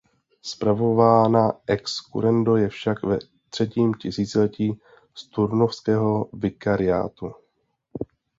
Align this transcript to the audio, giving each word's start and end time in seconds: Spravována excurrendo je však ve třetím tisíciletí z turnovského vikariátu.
Spravována 0.41 1.51
excurrendo 1.67 2.55
je 2.55 2.69
však 2.69 3.03
ve 3.03 3.17
třetím 3.49 3.93
tisíciletí 3.93 4.79
z 5.15 5.23
turnovského 5.27 6.29
vikariátu. 6.33 7.31